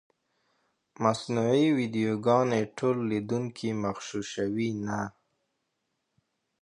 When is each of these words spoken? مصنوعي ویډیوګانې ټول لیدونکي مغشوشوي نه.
مصنوعي 1.03 1.65
ویډیوګانې 1.77 2.61
ټول 2.77 2.97
لیدونکي 3.11 3.69
مغشوشوي 3.83 4.69
نه. 4.85 5.01